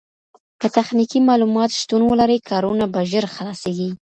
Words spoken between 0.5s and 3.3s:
که تخنيکي معلومات شتون ولري کارونه به ژر